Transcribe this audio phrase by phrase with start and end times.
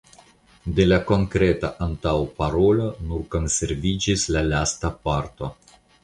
[0.77, 5.51] De la konkreta antaŭparolo nur konserviĝis la lasta parto.